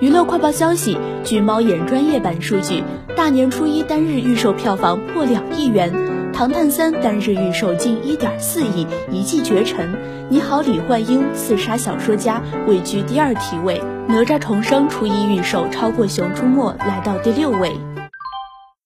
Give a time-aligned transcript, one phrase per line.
[0.00, 2.82] 娱乐快报消息，据猫眼专业版数据，
[3.14, 5.92] 大年初一单日预售票房破两亿元，
[6.32, 9.86] 《唐探三》单日预售近一点四亿，一骑绝尘；
[10.30, 13.78] 《你好，李焕英》刺杀小说家位居第二梯位，
[14.08, 17.76] 《哪吒重生》初一预售超过《熊出没》，来到第六位。